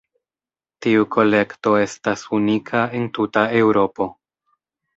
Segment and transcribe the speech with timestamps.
[0.85, 4.13] Tiu kolekto estas unika en tuta Eŭropo.